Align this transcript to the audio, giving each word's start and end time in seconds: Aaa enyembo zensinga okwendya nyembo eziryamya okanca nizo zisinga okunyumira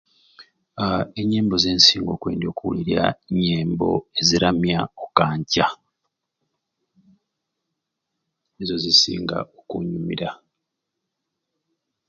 Aaa 0.83 1.01
enyembo 1.21 1.55
zensinga 1.63 2.11
okwendya 2.15 3.03
nyembo 3.41 3.91
eziryamya 4.19 4.79
okanca 5.03 5.67
nizo 8.55 8.75
zisinga 8.83 9.37
okunyumira 9.59 10.29